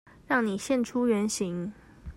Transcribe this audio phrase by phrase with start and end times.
[0.27, 1.71] 讓你現出原形！